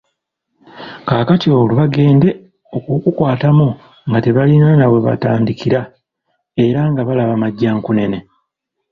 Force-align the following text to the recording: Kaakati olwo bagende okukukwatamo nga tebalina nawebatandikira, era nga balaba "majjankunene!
Kaakati 1.07 1.47
olwo 1.57 1.73
bagende 1.79 2.29
okukukwatamo 2.75 3.67
nga 4.07 4.19
tebalina 4.23 4.67
nawebatandikira, 4.75 5.81
era 6.65 6.81
nga 6.91 7.01
balaba 7.07 7.35
"majjankunene! 7.41 8.19